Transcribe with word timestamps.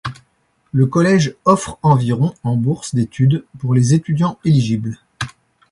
Le 0.73 0.87
collège 0.87 1.35
offre 1.45 1.77
environ 1.83 2.33
en 2.41 2.55
bourses 2.55 2.95
d'étude 2.95 3.45
pour 3.59 3.75
les 3.75 3.93
étudiants 3.93 4.39
éligibles. 4.43 4.97